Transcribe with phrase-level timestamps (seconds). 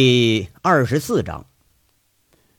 [0.00, 1.46] 第二十四章，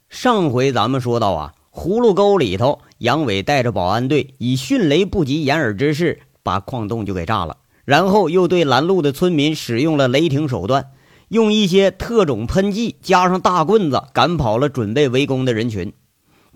[0.10, 10.92] 上回咱们说到啊，葫芦沟里头，杨伟带着保安队以迅雷不及掩耳之势把矿洞就给炸了，然后又对拦路的村民使用了雷霆手段，
[11.30, 15.94] 用一些特种喷剂加上大棍子赶跑了准备围攻的人群。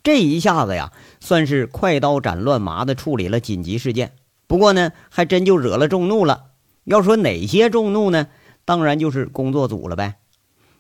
[0.04, 0.92] 这一下子呀，
[1.22, 4.16] 算是快刀斩乱麻的处理了紧急事件。
[4.48, 6.48] 不过呢，还真就惹了众怒了。
[6.84, 8.28] 要说哪些众怒呢？
[8.66, 10.16] 当然就是工作组了呗。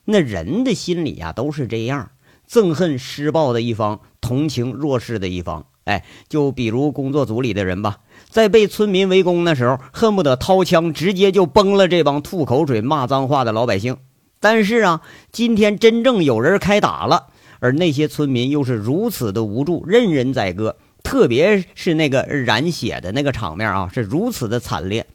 [0.05, 2.11] 那人的心里呀都是这样，
[2.49, 5.65] 憎恨施暴的一方，同情弱势的一方。
[5.85, 7.97] 哎，就比如工作组里的人吧，
[8.29, 13.97] 在被村民围攻的时候，恨不得掏枪直接就崩了这帮吐口水、骂脏话的老百姓。
[14.39, 17.27] 但是啊，今天真正有人开打了，
[17.59, 25.05] 而那些村民又是如此的无助，任人宰割，特别是那个染血的那个场面啊，是如此的惨烈，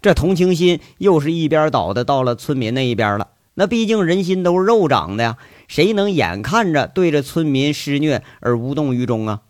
[0.00, 3.28] 这同情心又是一边倒的到了村民那一边了。
[3.54, 9.42] 那毕竟人心都是肉长的呀，谁能眼看着对着村民施虐而无动于衷啊？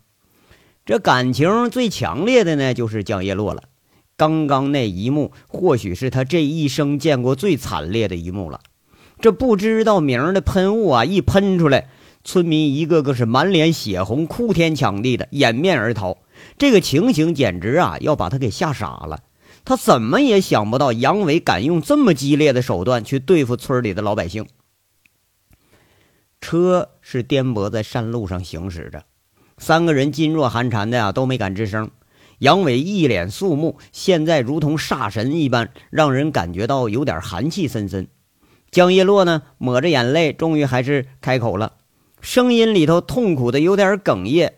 [0.85, 3.63] 这感情最强烈的呢，就是江叶落了。
[4.15, 8.61] 刚刚那一幕，或许是他这一生见过最惨烈的一幕了。
[9.19, 11.89] 这不知道名的喷雾啊，一喷出来，
[12.23, 16.17] 村民一个个是满脸血红，哭天抢地的掩面而逃。
[16.57, 19.21] 这个情形简直啊，要把他给吓傻了。
[19.65, 24.45] 他怎么也想不到杨伟敢用这么激烈的手段去对付村里的老百姓。
[26.39, 29.03] 车是颠簸在山路上行驶着，
[29.57, 31.89] 三个人噤若寒蝉的呀，都没敢吱声。
[32.39, 38.07] 杨伟一脸肃穆，现在如同煞神一般，让人感觉到有点寒气森森。
[38.69, 41.77] 江叶落呢，抹着眼泪，终于还是开口了，
[42.21, 44.55] 声音里头痛苦的有点哽咽。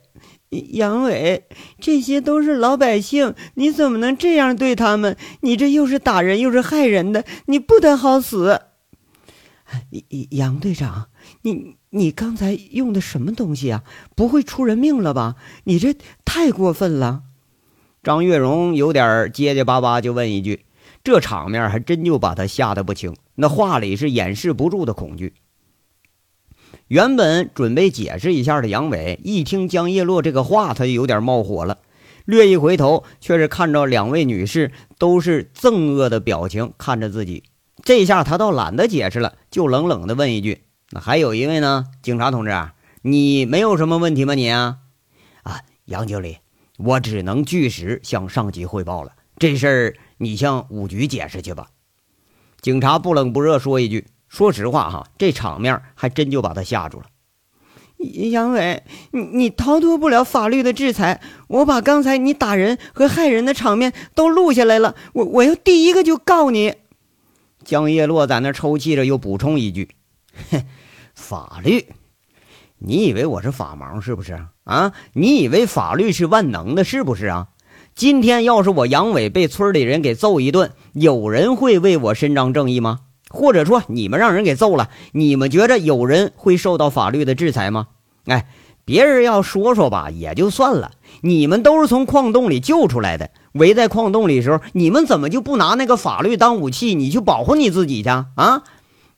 [0.49, 1.43] 杨伟，
[1.79, 5.17] 这些都是老百姓，你怎么能这样对他们？
[5.41, 8.61] 你这又是打人又是害人的，你不得好死！
[10.29, 11.09] 杨队长，
[11.41, 13.83] 你你刚才用的什么东西啊？
[14.15, 15.35] 不会出人命了吧？
[15.65, 17.23] 你这太过分了！
[18.01, 20.63] 张月荣有点结结巴巴，就问一句
[21.03, 25.33] ：“这场面还真就把他吓得不轻，那话里是掩饰不住的恐惧。”
[26.87, 31.79] 原本准备解释一下的杨伟，一听江叶落这个话，他就有点冒火了。
[32.23, 37.43] 略一回头，却是看着两位女士都是憎恶的表情看着自己。
[37.83, 42.51] 这下他倒懒得解释了，就冷冷的问一句：“那还有一位呢，警察同志，
[43.01, 44.33] 你没有什么问题吗？
[44.33, 44.77] 你啊，
[45.43, 46.37] 啊，杨经理，
[46.77, 49.11] 我只能据实向上级汇报了。
[49.37, 51.67] 这事儿你向五局解释去吧。”
[52.61, 54.07] 警察不冷不热说一句。
[54.37, 57.05] 说实话哈，这场面还真就把他吓住了。
[58.29, 61.21] 杨伟，你你逃脱不了法律的制裁。
[61.47, 66.75] 我把刚才你打人和害人的场面都录下来了，我我要第一个就告你。
[67.63, 69.89] 江叶落在那抽泣着，又补充一句
[70.51, 70.63] ：“哼，
[71.15, 71.87] 法律？
[72.77, 74.93] 你以为我是法盲是不是啊？
[75.13, 77.47] 你以为法律是万能的，是不是啊？
[77.95, 82.99] 今天要是我杨伟被村里人给揍一顿，有人会为我伸张正义吗？”
[83.37, 87.85] 或者说你们让人给揍了，你们觉着有人会受到法律的制裁吗？
[88.25, 88.47] 哎，
[88.83, 90.93] 别人要说说吧，也就算了。
[91.21, 98.63] 你们都是从矿洞里救出来的，围在矿洞里的时候，你们怎么就不拿那个法律当武器，你去保护你自己去啊？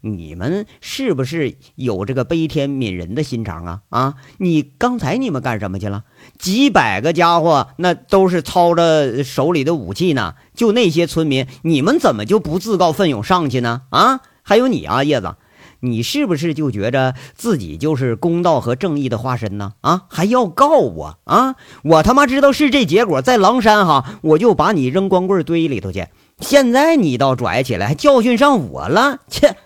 [0.01, 3.81] 你们是不是有这个悲天悯人的心肠啊？
[3.89, 6.03] 啊，你刚才你们干什么去了？
[6.37, 10.35] 几百个家伙，那都是操着手里的武器呢。
[10.55, 13.81] 就那些村民，你们怎么就不自告奋勇上去呢？
[13.89, 15.35] 啊，还有你啊，叶子，
[15.81, 19.73] 你是不是就觉着自己就是公道和正义的化身呢？
[19.81, 21.55] 啊，还要告我啊？
[21.83, 26.07] 我他妈知道是这结果，在狼山哈，我就把你扔光棍堆里头去。
[26.39, 29.57] 现在你倒拽起来，还教训上我了，切！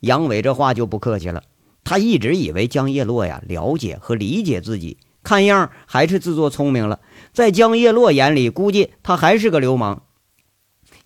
[0.00, 1.42] 杨伟这话就不客气了，
[1.84, 7.00] 他一直以为江叶落呀了解和理解自己，看样还是自作聪明了。
[7.32, 10.02] 在江叶落眼里，估计他还是个流氓。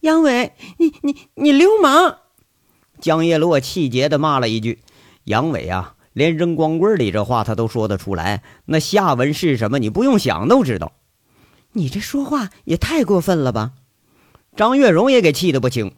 [0.01, 2.19] 杨伟，你你你流氓！
[3.01, 4.81] 江叶落气结的骂了一句。
[5.25, 9.79] 杨伟啊，连扔光棍里这话他都说得出来，那下文是什么？
[9.79, 10.93] 你不用想都知道。
[11.73, 13.73] 你这说话也太过分了吧！
[14.55, 15.93] 张月荣也给气得不轻，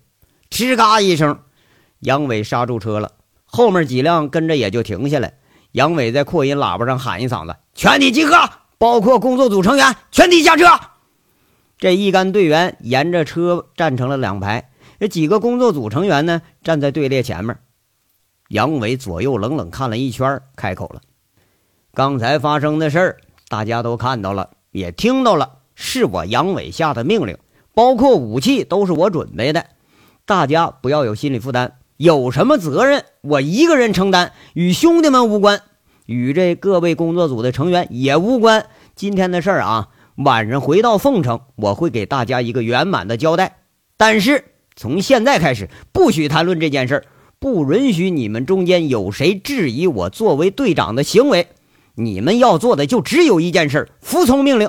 [0.51, 1.41] 吱嘎一声。
[2.01, 3.13] 杨伟刹住车了，
[3.45, 5.35] 后面几辆跟着也就停下来。
[5.73, 8.35] 杨伟在扩音喇叭上喊一嗓子：“全体集合，
[8.79, 10.67] 包括工作组成员，全体下车。”
[11.79, 17.59] 这一干队员沿着车站成了两排，这几个工作组成员呢站在队列前面。
[18.49, 21.01] 杨伟左右冷冷看了一圈，开口了
[21.93, 23.17] ：“刚才发生的事儿，
[23.49, 27.37] 大家都看到了，也听到了，是我杨伟下的命令，
[27.75, 29.67] 包括武器都是我准备的，
[30.25, 35.63] 大家不要有心理负担。”有什么责任我一个人承担，与兄弟们无关，
[36.05, 38.67] 与这各位工作组的成员也无关。
[38.95, 43.59] 今天的事儿啊，晚上回到凤城，我会给大家一个圆满的交代。
[43.97, 44.45] 但是
[44.75, 47.05] 从现在开始，不许谈论这件事儿，
[47.39, 51.49] 不允许你们中间有谁质疑我作为队长的行为。
[51.95, 54.69] 你们要做的就只有一件事：服从命令。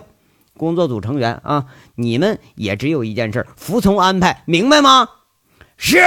[0.57, 1.65] 工作组成员啊，
[1.95, 5.09] 你们也只有一件事：服从安排，明白吗？
[5.75, 5.97] 是。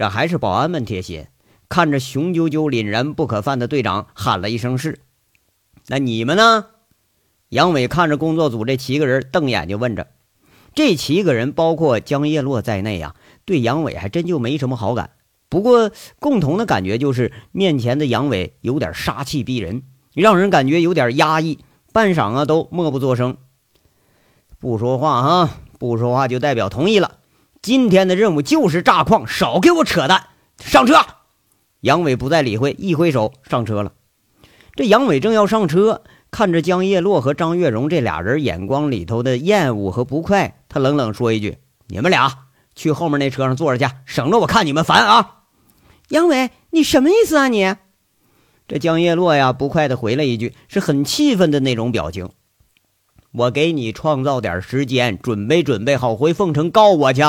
[0.00, 1.26] 这还是保安们贴心，
[1.68, 5.00] 看着雄赳赳、凛然不可犯的队长，喊了一声“是”。
[5.88, 6.68] 那你们呢？
[7.50, 10.06] 杨伟看着工作组这七个人，瞪眼睛问着
[10.74, 13.14] ：“这七个人，包括江叶落在内呀，
[13.44, 15.10] 对杨伟还真就没什么好感。
[15.50, 19.82] 不过，共同的感觉就是，面前的杨伟有点杀气逼人，
[20.14, 21.58] 让人感觉有点压抑。
[21.92, 23.36] 半晌啊，都默不作声。”
[24.58, 27.18] 不说话哈，不说话就代表同意了。
[27.62, 30.28] 今天的任务就是炸矿，少给我扯淡！
[30.58, 30.94] 上车。
[31.80, 33.92] 杨伟不再理会，一挥手上车了。
[34.74, 41.58] 这杨伟正要上车，看着江叶落和张月荣这俩人眼光里头的厌恶和不快，他冷冷说一句
[41.88, 42.32] ：“你们俩
[42.74, 45.42] 去后面那车上坐着去，省得我看你们烦啊！”
[46.08, 47.48] 杨伟，你什么意思啊？
[47.48, 47.76] 你
[48.66, 52.30] 这江叶落呀，不快的回了一句，是很气愤的那种表情。
[53.32, 57.22] 我给你创造点时间，准备准备好回凤城告我去。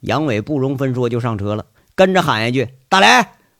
[0.00, 3.06] 杨伟不容分说就上车了，跟着喊一句：“大雷，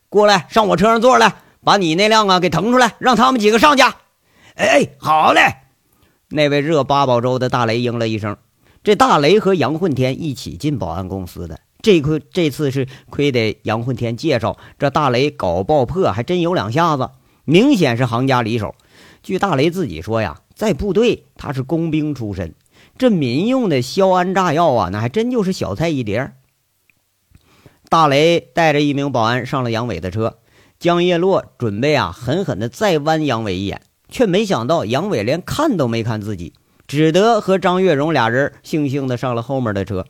[0.09, 3.83] 过来，上我车上坐来，把你那辆啊给腾出来，让他们几个上去。”
[4.55, 5.41] 哎，好嘞。
[6.27, 8.35] 那位热八宝粥的大雷应了一声。
[8.83, 17.11] 这大雷和杨混天一起进保安公司的，这亏这次是亏得杨混天介绍，这大雷搞爆破还真有两下子，
[17.45, 18.75] 明显是行家里手。
[19.21, 20.41] 据大雷自己说呀。
[20.55, 22.53] 在部队，他是工兵出身，
[22.97, 26.33] 这民用的硝铵炸药啊，那还真就是小菜一碟。
[27.89, 30.39] 大雷带着一名保安上了杨伟的车，
[30.79, 36.53] 江叶落准备啊狠狠的再剜杨伟一眼，却没想到杨伟连看都没看自己，
[36.87, 40.05] 只得和张月荣俩人悻悻的上了后面的车。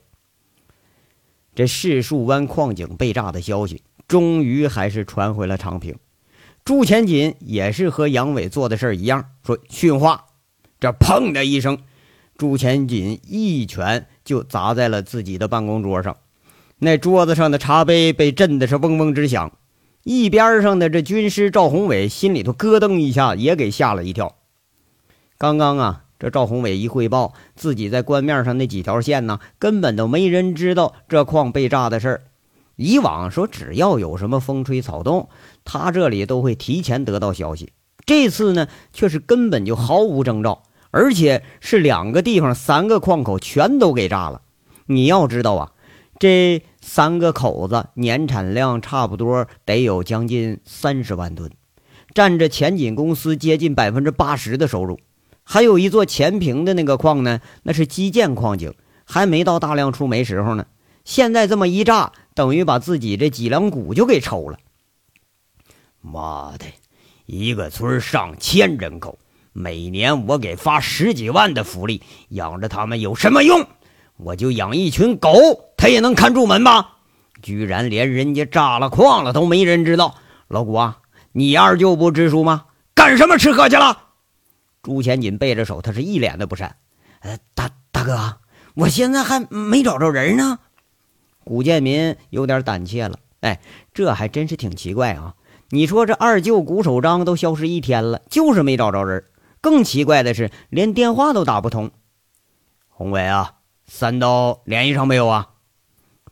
[1.56, 5.95] 这柿树湾矿井被炸的消息，终于还是传回了长平。
[6.66, 10.25] 朱前锦也是和杨伟做的事儿一样，说训话。
[10.83, 11.77] 这砰的一声，
[12.35, 16.18] 朱前锦一拳就砸在了自己的办公桌上，
[16.77, 19.53] 那桌子上的茶杯被震的是嗡嗡直响。
[20.03, 24.35] 一边上的这军师赵宏伟心里头咯噔一下，也给吓了一跳。
[25.38, 32.24] 刚刚啊，这赵宏伟一汇报自己在官面上那几条线呢，根本都没人知道这矿被炸的事儿。
[32.75, 35.30] 以往说只要有什么风吹草动，
[35.63, 37.71] 他这里都会提前得到消息。
[38.06, 40.63] 这次呢，却是根本就毫无征兆。
[40.94, 44.44] 而且是两个地方，三个矿口全都给炸了。
[44.86, 45.72] 你要知道啊，
[46.19, 51.50] 这三个口子年产量差不多得有将近三十万吨，
[52.13, 55.00] 占着前锦公司接近百分之八十的收入。
[55.44, 60.68] 还有一座前平的那个矿呢，那是基建矿井，还没到大量出煤时候呢。
[61.04, 64.60] 现在这么一炸，等于把自己这脊梁骨就给抽了。
[66.01, 66.66] 妈的，
[67.25, 69.18] 一个村上千人口。
[69.53, 73.65] 每年我给发十几万的福利，养着他们有什么用？
[74.17, 75.31] 我就养一群狗，
[75.77, 76.97] 他也能看住门吧？
[77.41, 80.15] 居然连人家炸了矿了都没人知道。
[80.47, 80.99] 老谷啊，
[81.31, 82.66] 你二舅不知书吗？
[82.95, 83.97] 干什么吃喝去了？
[84.81, 86.75] 朱千锦背着手，他是一脸的不善。
[87.19, 88.37] 呃，大大哥，
[88.75, 90.59] 我现在还没找着人呢。
[91.44, 93.19] 古建民有点胆怯了。
[93.42, 93.59] 哎，
[93.94, 95.35] 这还真是挺奇怪啊！
[95.69, 99.23] 你说这二舅古守章都消失一天了，就是没找着人。
[99.63, 101.91] 更奇怪的是，连电话都打不通。
[102.89, 105.51] 宏伟啊，三刀联系上没有啊？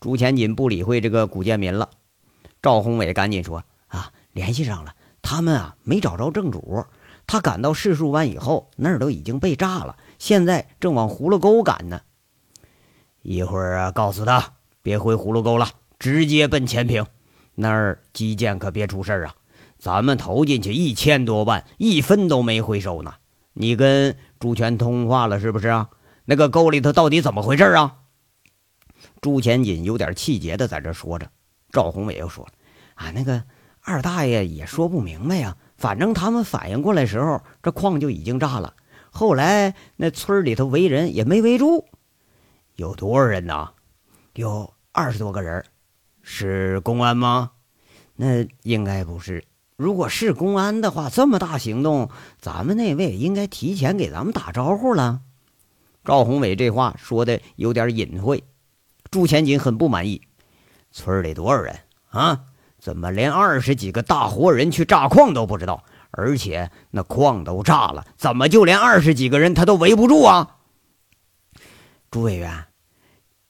[0.02, 1.92] 朱前锦不理会这个古建民了。
[2.62, 6.84] 赵宏伟赶紧说：“啊，联系上了，他们啊没找着正主。
[7.26, 12.02] 他赶到柿树湾以后，那儿都已经被炸了，现在正往葫芦沟赶呢。
[13.22, 17.06] 一会儿啊，告诉他别回葫芦沟了，直接奔前平，
[17.56, 19.36] 那儿基建可别出事啊。
[19.80, 23.14] 咱们投进去一千多万，一分都没回收呢。”
[23.54, 25.90] 你跟朱全通话了是不是啊？
[26.26, 27.98] 那个沟里头到底怎么回事啊？
[29.20, 31.30] 朱前锦有点气结的在这说着。
[31.72, 32.48] 赵宏伟又说
[32.96, 33.44] ：“啊，那个
[33.82, 35.58] 二大爷也说不明白呀。
[35.78, 38.76] 反正他们反应过来时候，这矿就已经炸了。
[39.10, 41.88] 后来那村里头围人也没围住。
[42.76, 43.72] 有多少人呢？
[44.34, 45.64] 有二十多个人。
[46.22, 47.52] 是公安吗？
[48.16, 49.44] 那应该不是。”
[49.82, 55.22] 如果是公安的话，这么大行动，咱们那位应该提前给咱们打招呼了。
[56.06, 58.44] 赵宏伟这话说的有点隐晦，
[59.10, 60.22] 朱前锦很不满意。
[60.92, 61.80] 村里多少人
[62.12, 62.42] 啊？
[62.78, 65.84] 怎么连二十几个大活人去炸矿都不知道？
[66.12, 70.58] 而且那矿都炸了，怎么就连二十几个人他都围不住啊？
[72.12, 72.66] 朱委员，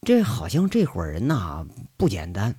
[0.03, 1.65] 这好像这伙人呐
[1.97, 2.55] 不简单，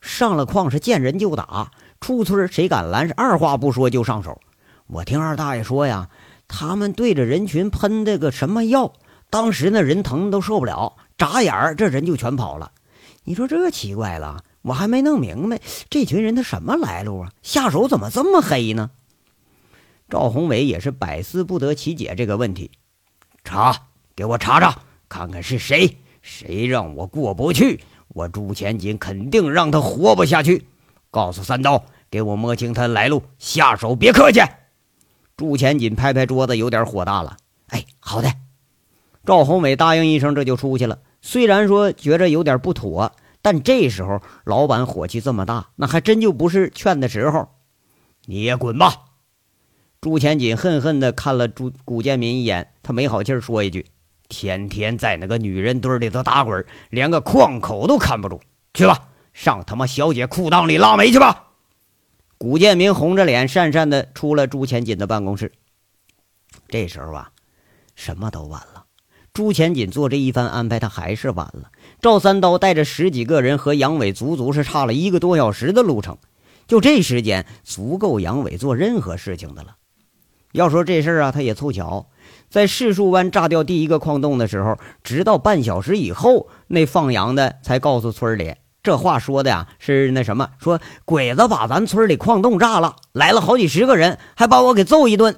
[0.00, 1.70] 上了矿是见人就打，
[2.02, 4.38] 出村谁敢拦是二话不说就上手。
[4.88, 6.10] 我听二大爷说呀，
[6.48, 8.92] 他们对着人群喷的个什么药，
[9.30, 12.72] 当时那人疼都受不了，眨眼儿这人就全跑了。
[13.24, 14.44] 你说这奇怪了。
[14.62, 17.32] 我还没弄明白这群人他什么来路啊？
[17.42, 18.92] 下手怎么这么黑呢？
[20.08, 22.70] 赵宏伟也是百思不得其解这个问题。
[23.42, 30.64] 查，给我查查，看看是谁，谁让我过不去，我朱前锦肯定让他活不下去。
[31.12, 34.40] 告诉三刀，给我摸清他来路，下手别客气。
[35.36, 37.36] 朱前锦拍拍桌子，有点火大了。
[37.68, 38.32] 哎，好的。
[39.24, 40.98] 赵宏伟答应一声，这就出去了。
[41.20, 43.12] 虽然说觉着有点不妥。
[43.44, 47.48] 但这时候老板火气这么大，那还真就不是劝的时候。
[48.26, 48.94] 你也滚吧！
[50.00, 53.86] 朱前锦恨恨地看了朱古建民一眼，他没好气说一句
[54.30, 58.40] ：“天天在那个女人堆里头打滚，连个矿口都看不住。
[58.74, 61.48] 去吧，上他妈小姐裤裆里拉煤去吧！”
[62.38, 65.52] 古建明红着脸讪讪的出了朱前锦的办公室。
[66.68, 67.30] 这时候啊，
[67.94, 68.84] 什么都晚了。
[69.32, 71.70] 朱前锦做这一番安排，他还是晚了。
[72.00, 76.18] 赵三刀带着十几个人和杨伟足足是差了一个多小时的路程，
[76.66, 79.76] 就这时间足够杨伟做任何事情的了。
[80.52, 82.10] 要说这事儿啊，他也凑巧，
[82.50, 95.36] 在柿树湾炸掉第一个矿洞的时候，直到半小时以后，那放羊的才告诉村里，这话说的呀是那什么，说鬼子把咱村里矿洞炸了，来了好几十个人，还把我给揍一顿。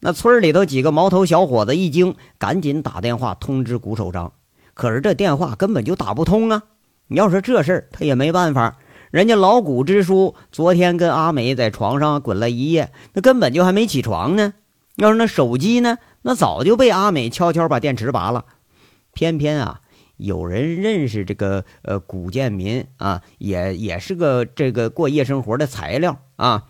[0.00, 4.32] 那村里头几个毛头小伙子一惊，赶紧打电话通知谷首长。
[4.74, 6.62] 可是这电话根本就打不通啊！
[7.06, 8.78] 你要说这事儿，他也没办法。
[9.12, 14.54] 人家老谷支书昨天跟阿美在床上滚了一夜，那根本就还没起床呢。
[14.96, 18.46] 要是那手机呢，那早就被阿美悄悄把电池拔了。
[19.12, 19.81] 偏偏啊，
[20.22, 26.64] 有人认识这个呃古建民啊，也也是个这个过夜生活的材料啊。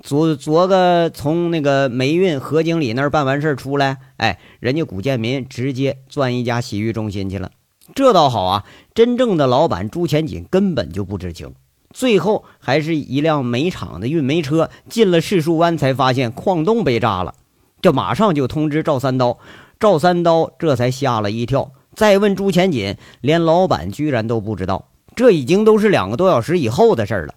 [0.00, 7.50] 昨昨个从那个煤运何经理那儿办完事儿出来，哎，人家古建民直接钻一家洗浴中心去了。
[7.94, 8.64] 这倒好啊，
[8.94, 11.54] 真正的老板朱前锦根本就不知情。
[11.90, 17.34] 最后还是一辆煤厂的运煤车进了柿树湾，才发现矿洞被炸了。
[17.80, 19.38] 这马上就通知赵三刀，
[19.80, 21.72] 赵三刀这才吓了一跳。
[21.98, 24.88] 再问朱前锦，连老板居然都不知道。
[25.16, 27.34] 这已经都是两个多小时以后的事了。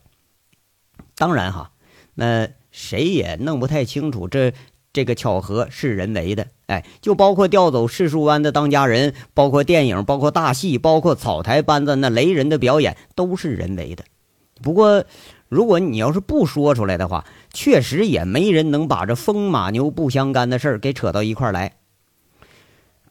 [1.16, 1.72] 当然哈。
[2.14, 4.54] 那谁也弄不太清楚，这
[4.92, 14.04] 这个巧合是人为的，哎，就包括调走柿树湾的当家人，包括电影，包括大戏，包括草台班子那雷人的表演，都是人为的。
[14.62, 15.06] 不过，
[15.48, 21.78] 如果你要是不说出来的话，确实也没人能把这风马牛不相干的事儿给扯到一块来。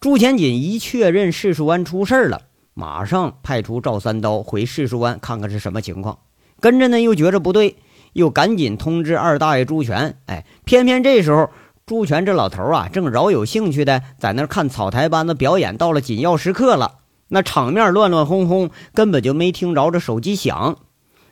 [0.00, 2.40] 朱前锦一确认柿树湾出事了，
[2.72, 6.20] 马上派出赵三刀回柿树湾看看是什么情况，
[6.58, 7.76] 跟着呢又觉着不对。
[8.14, 11.50] 又赶紧通知二大爷朱全，哎，偏偏这时候
[11.84, 20.78] 朱全这老头啊，正饶有兴趣的在那看草台班子表演，到了紧要时刻了，那场面乱乱哄哄，根本就没听着这手机响。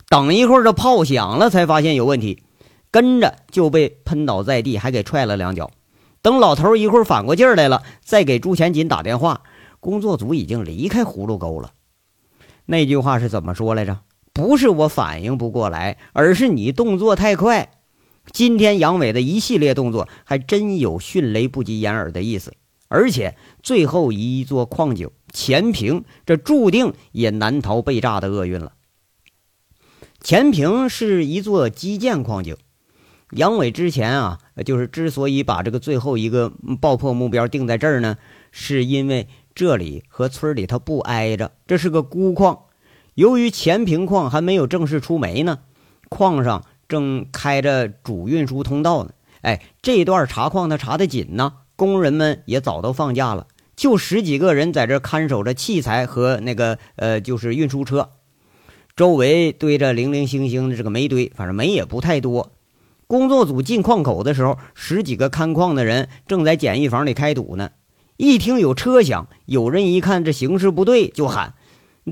[0.08, 2.42] 等一会儿这炮响了，才发现有问题，
[2.90, 5.70] 跟着就被喷倒在地，还给踹了两脚。
[6.22, 9.42] 等老头一会儿反过劲儿来了，再给朱全锦打电话，
[9.80, 11.72] 工作组已经离开葫芦沟了。
[12.66, 14.00] 那句话是怎么说来着？
[14.32, 17.70] 不是我反应不过来，而是你动作太快。
[18.30, 22.54] 今天杨伟的一系列动作还真有迅雷不及掩耳的意思，
[22.88, 28.72] 而且最后一座矿井前平，这注定也难逃被炸的厄运了。
[30.20, 32.56] 前平是一座基建矿井，
[33.32, 38.16] 杨伟之前啊，就是之所以把这个最后一个爆破目标定在这儿呢，
[38.50, 42.60] 是因为这里和村里它不挨着，这是个孤矿。
[43.14, 45.58] 由于前平矿还没有正式出煤呢，
[46.08, 49.10] 矿上正开着主运输通道呢。
[49.42, 58.10] 哎，这段查矿他查得紧呢，工人们也早都放假了，就十几个人在这看守着器材和那个呃，就是运输车。
[58.96, 62.52] 周围堆着零零星星的这个煤堆，反正煤也不太多。
[63.08, 67.70] 工作组进矿口的时候，十几个看矿的人正在简易房里开堵呢。
[68.18, 71.54] 一听有车响，有人一看这形势不对，就喊：“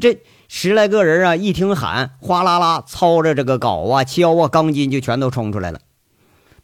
[0.00, 5.80] 这！”十来个人啊，一听喊，哗啦啦操着这个镐啊、锹啊、钢筋就全都冲出来了。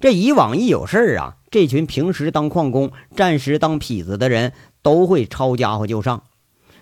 [0.00, 6.22] 这以往一有事儿啊，这群平时当矿工、暂时当痞子的人都会抄家伙就上。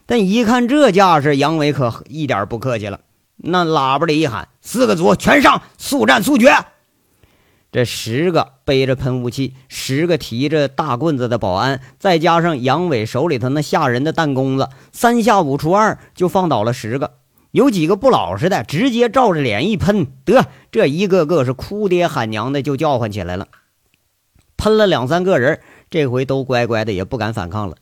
[0.07, 3.01] 但一看这架势，杨伟可一点不客气了，
[3.39, 6.55] 那喇叭里一喊：“四个组全上，速战速决！”
[7.73, 17.13] 这十个背着喷雾器、十个提着大棍子的保安，再加上杨伟手里头那吓人的弹弓子，三下五除二就放倒了十个。
[17.53, 23.49] 有几个不老实的，直接照着脸一喷，得这一个个是哭爹喊娘的，就叫唤起来了。
[24.57, 25.61] 喷了两三个人，
[25.91, 27.77] 这回都乖乖的，也不敢反抗了。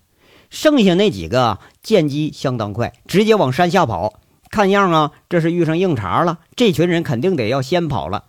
[0.48, 4.20] 剩下那几个见机相当快，直接往山下跑。
[4.50, 6.38] 看样啊，这是遇上硬茬了。
[6.56, 8.24] 这群人肯定得要先跑了。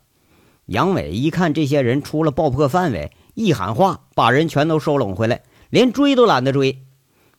[0.69, 6.83] 杨伟一看这些人出了爆破范围，一喊话，把人全都收拢回来，连追都懒得追。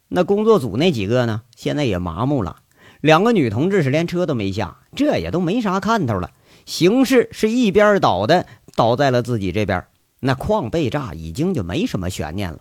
[0.08, 2.56] 那工作组那几个呢，现在也麻木了。
[3.00, 6.32] 两个女同志是连车都没下，这也都没啥看头了。
[6.66, 9.86] 形势是一边倒的，倒在了自己这边。
[10.18, 12.58] 那矿被炸，已经就没什么悬念了。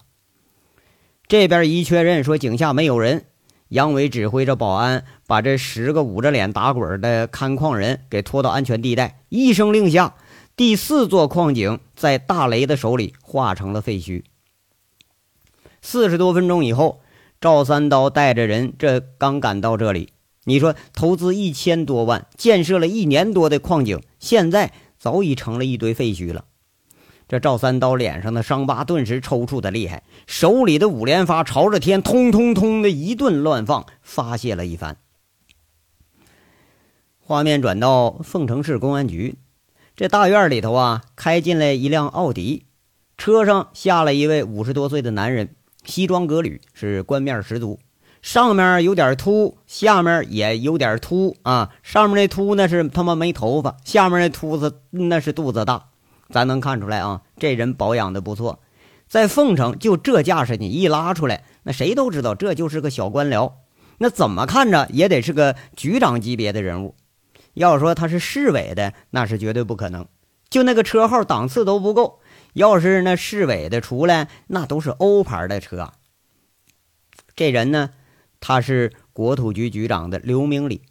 [1.27, 3.25] 这边一确认说井下没有人，
[3.69, 9.23] 杨伟指挥着保安把这十个捂着脸打滚的看矿人给拖到安全地带。
[9.29, 10.13] 一声令下，
[10.59, 14.25] 第四座矿井在大雷的手里化成了废墟。
[15.81, 16.99] 四十多分钟以后，
[17.39, 20.11] 赵三刀带着人这刚赶到这里。
[20.43, 26.43] 你说投资一千多万建设了一年多的矿井，现在早已成了一堆废墟了。
[27.29, 34.97] 这赵三刀脸上的伤疤顿时抽搐的厉害，手里的五连发朝着天通通通的一顿乱放，发泄了一番。
[37.17, 39.37] 画面转到凤城市公安局，
[39.99, 42.63] 这大院里头啊，开进来一辆奥迪，
[43.17, 45.49] 车上下了一位五十多岁的男人，
[45.83, 47.81] 西装革履，是官面十足。
[48.21, 51.71] 上面有点秃，下面也有点秃啊。
[51.83, 55.87] 上面那秃那是他妈没头发，下面那秃子那是肚子大。
[56.29, 58.61] 咱能看出来啊，这人保养的不错。
[59.09, 63.51] 在凤城就这架势，你一拉出来，那谁都知道这就是个小官僚。
[63.97, 66.95] 那怎么看着也得是个局长级别的人物。
[67.59, 70.07] 要说他是市委的，那是绝对不可能。
[70.49, 72.21] 就那个车号档次都不够。
[72.53, 75.91] 要是那市委的出来，那都是欧牌的车。
[77.35, 77.89] 这人呢？
[78.39, 80.83] 他是国土局局长的刘明礼，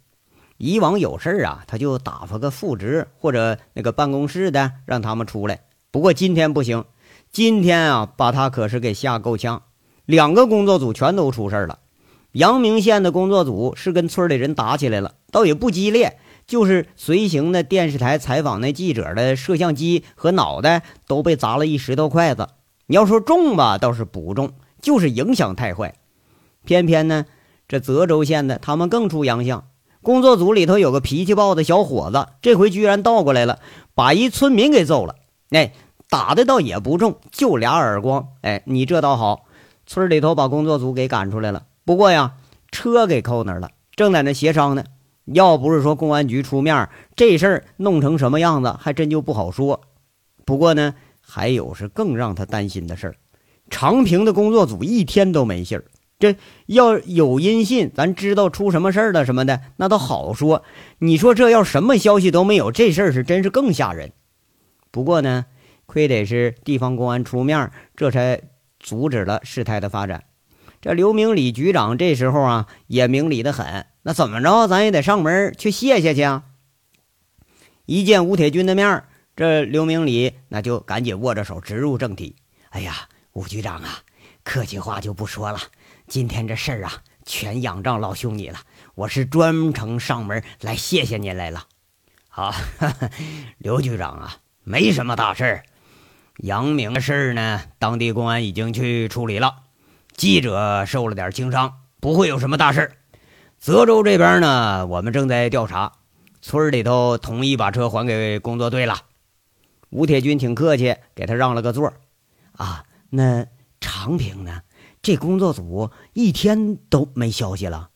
[0.57, 5.61] 以往有事啊，他就打发个副职或者那个办公室的让他们出来。
[5.89, 6.85] 不过今天不行，
[7.31, 9.63] 今天啊，把他可是给吓够呛。
[10.05, 11.79] 两个工作组全都出事了。
[12.33, 22.47] 阳明县的工作组是跟村里人打起来了，倒也不激烈，就是随行的电视台采访那记者的摄像机和脑袋都被砸了一石头筷子。
[22.87, 25.93] 你要说重吧，倒是不重，就是影响太坏。
[26.65, 27.27] 偏偏呢。
[27.67, 29.65] 这泽州县的他们更出洋相，
[30.01, 33.59] 工作组里头有个脾气暴的小伙子，这回居然倒过来了，
[33.93, 35.17] 把一村民给揍了。
[35.51, 35.73] 哎，
[36.09, 38.29] 打的倒也不重，就俩耳光。
[38.41, 39.45] 哎，你这倒好，
[39.85, 41.65] 村里头把工作组给赶出来了。
[41.85, 42.33] 不过呀，
[42.71, 44.83] 车给扣那儿了，正在那协商呢。
[45.33, 49.81] 要不是说公安局出面，这事儿弄成什么样子，还真就不好说。
[50.45, 53.15] 不过呢，还有是更让他担心的事儿，
[53.69, 55.85] 长平的工作组一天都没信儿。
[56.17, 60.63] 这要有音信，咱知道出什么事儿了什么的，那都好说。
[60.97, 64.11] 你说这要什么消息都没有，这事儿是真是更吓人。
[64.91, 65.45] 不过呢，
[65.85, 68.41] 亏得是地方公安出面，这才
[68.79, 70.23] 阻止了事态的发展。
[70.81, 73.85] 这刘明礼局长这时候啊，也明理的很。
[74.03, 76.43] 那怎么着，咱也得上门去谢谢去啊。
[77.85, 79.03] 一见吴铁军的面，
[79.35, 82.35] 这刘明礼那就赶紧握着手，直入正题。
[82.69, 83.99] 哎呀，吴局长啊，
[84.43, 85.59] 客气话就不说了。
[86.07, 88.59] 今天这事儿啊，全仰仗老兄你了。
[88.95, 91.65] 我是专程上门来谢谢您来了。
[92.29, 92.53] 好，
[93.57, 95.63] 刘局长啊，没什么大事儿。
[96.37, 99.55] 杨明的事儿呢，当地公安已经去处理了。
[100.19, 102.91] 记者受了点轻伤，不会有什么大事。
[103.57, 105.93] 泽州这边呢，我们正在调查。
[106.41, 108.97] 村里头同意把车还给工作队了。
[109.91, 111.93] 吴铁军挺客气，给他让了个座。
[112.51, 113.47] 啊，那
[113.79, 114.61] 长平呢？
[115.01, 117.89] 这工作组一天都没消息了，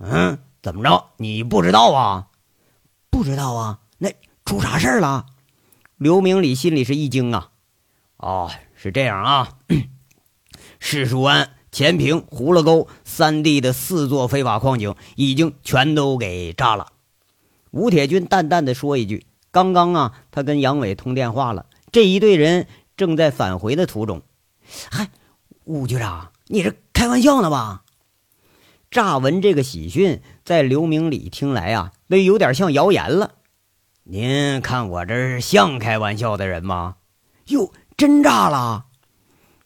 [0.00, 1.10] 嗯，怎么着？
[1.18, 2.26] 你不知道啊？
[3.08, 3.78] 不知道啊？
[3.98, 4.10] 那
[4.44, 5.26] 出啥事了？
[5.96, 7.50] 刘明礼心里是一惊啊！
[8.16, 9.48] 哦，是这样啊，
[10.80, 16.92] 市树安、前平、葫芦沟三地的四座非法矿井已经全都给炸了。
[17.70, 24.22] 吴铁军淡淡的说一句：“刚刚啊，他跟杨伟通电话了，这一队人正在返回的途中。”
[24.90, 25.10] 嗨，
[25.64, 26.32] 吴局长。
[26.46, 27.82] 你是开玩笑呢吧？
[28.90, 33.32] 乍闻这个喜讯，在刘明礼听来啊，那有点像谣言了。
[34.04, 36.96] 您看我这是像开玩笑的人吗？
[37.48, 38.86] 哟，真炸了！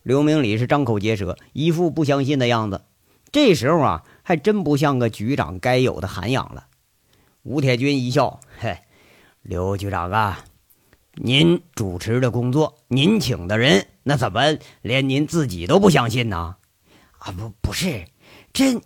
[0.02, 2.82] 刘明礼是张口结舌，一副不相信的样子。
[3.30, 6.66] 这时候啊，还真不像个局长该有的涵养了。
[7.42, 8.78] 吴铁军一笑：“嘿，
[9.42, 10.44] 刘局长啊，
[11.14, 16.56] 您主持的工作，您请的人，那怎么连您自己都不相信呢？
[17.18, 18.04] 啊，不，不是，
[18.52, 18.80] 这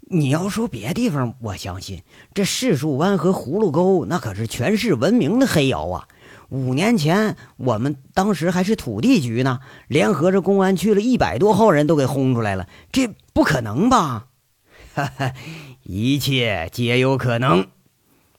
[0.00, 2.02] 你要说别地方，我相信
[2.34, 6.08] 这柿树湾和葫芦沟，那可是全市闻名的黑窑啊。
[6.52, 14.26] 五年前，我们当时还是土地局呢，联合着公安去了一百多号人都给轰出来了，这不可能吧？
[14.92, 15.32] 哈哈，
[15.82, 17.68] 一切皆有可能。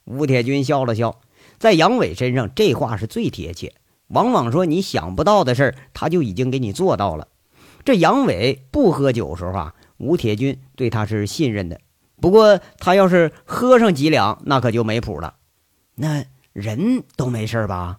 [0.05, 1.21] 吴铁军笑了笑，
[1.57, 3.73] 在杨伟身上，这话是最贴切。
[4.09, 7.29] 往往说你想不到的事儿，他就已经给你做到了。
[7.83, 11.81] 这杨伟不喝酒时候啊，吴铁军对他是信任的。
[12.21, 15.37] 不过他要是喝上几两，那可就没谱了。
[15.95, 17.97] 那人都没事吧？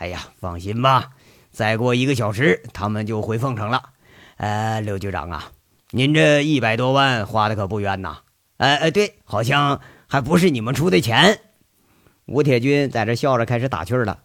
[0.00, 1.10] 哎呀，放心吧，
[1.50, 3.90] 再过一个小时，他们就回凤城了。
[4.38, 5.52] 呃，刘局长啊，
[5.90, 8.20] 您这一百多万花的可不冤呐。
[8.56, 9.80] 哎哎，对，好像。
[10.12, 11.38] 还不是你们出的钱，
[12.26, 14.24] 吴铁军在这笑着开始打趣了。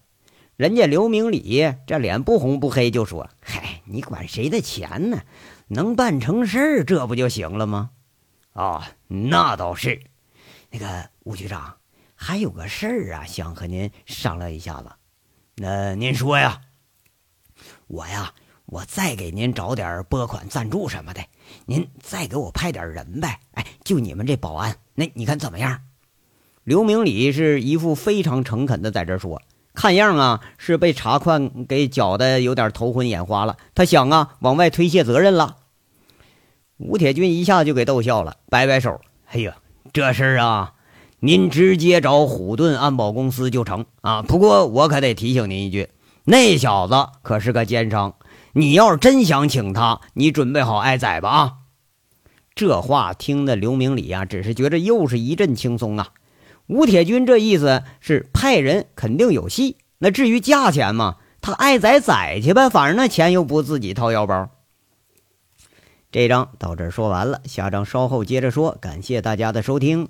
[0.55, 5.21] 人家刘明礼这脸不红不黑就说：“嗨，你管谁的钱呢？
[5.67, 7.91] 能办成事儿，这不就行了吗？”
[8.53, 10.01] 哦，那倒是。
[10.71, 11.77] 那个吴局长
[12.15, 14.89] 还有个事儿啊，想和您商量一下子。
[15.57, 16.61] 那您说呀？
[17.87, 18.33] 我呀，
[18.65, 21.21] 我再给您找点拨款赞助什么的，
[21.65, 23.39] 您再给我派点人呗。
[23.53, 24.75] 哎，就你们这保安。
[24.95, 25.81] 那你看怎么样？
[26.65, 29.41] 刘明礼是一副非常诚恳的在这说，
[29.73, 33.55] 看样啊是被查款给搅得有点头昏眼花了。
[33.73, 35.57] 他想啊往外推卸责任了。
[36.77, 38.99] 吴铁军一下就给逗笑了，摆摆手
[39.31, 39.55] ：“哎呀，
[39.93, 40.73] 这事儿啊，
[41.25, 44.21] 您直接找虎盾安保公司就成啊。
[44.21, 45.89] 不过我可得提醒您一句，
[46.23, 48.13] 那小子可是个奸商，
[48.53, 51.53] 你要是真想请他，你准备好挨宰吧啊！”
[52.53, 56.09] 这话听的刘明礼呀，只是觉着又是一阵轻松啊。
[56.67, 64.49] 吴铁军这意思是派人肯定有戏，那至于价钱嘛，他爱宰宰去呗，反正那钱又不自己掏腰包。
[66.11, 68.77] 这章到这儿说完了，下章稍后接着说。
[68.79, 70.07] 感谢大家的收听。